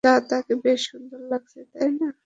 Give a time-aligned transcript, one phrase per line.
[0.29, 2.11] তাকে বেশ সুন্দর লাগছে, তাই না?